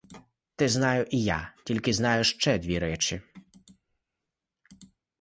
Те 0.55 0.67
знаю 0.69 1.05
і 1.09 1.23
я, 1.23 1.53
тільки 1.65 1.93
знаю 1.93 2.23
ще 2.23 2.57
дві 2.57 2.79
речі. 2.79 3.21